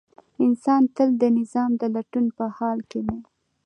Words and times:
انسان 0.43 0.81
تل 0.95 1.09
د 1.21 1.23
نظم 1.37 1.69
د 1.81 1.83
لټون 1.95 2.25
په 2.37 2.45
حال 2.57 2.79
کې 2.89 2.99
دی. 3.07 3.19